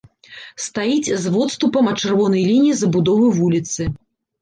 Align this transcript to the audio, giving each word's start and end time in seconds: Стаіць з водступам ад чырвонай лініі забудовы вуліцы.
Стаіць 0.63 1.11
з 1.27 1.35
водступам 1.35 1.93
ад 1.93 1.97
чырвонай 2.07 2.43
лініі 2.51 2.75
забудовы 2.83 3.33
вуліцы. 3.41 3.81